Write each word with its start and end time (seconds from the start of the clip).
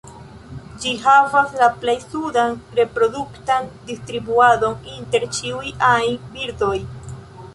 Ĝi 0.83 0.91
havas 1.01 1.51
la 1.59 1.67
plej 1.83 1.93
sudan 2.13 2.55
reproduktan 2.79 3.69
distribuadon 3.89 4.79
inter 4.95 5.27
ĉiuj 5.39 5.75
ajn 5.93 6.17
birdoj. 6.39 6.75